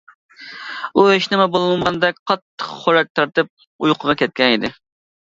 [0.99, 3.51] ئۇ ھېچنېمە بولمىغاندەك قاتتىق خورەك تارتىپ
[3.89, 4.73] ئۇيقۇغا كەتكەن ئىدى.